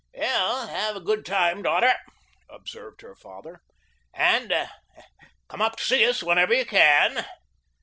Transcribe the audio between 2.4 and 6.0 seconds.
observed her father; "and come up to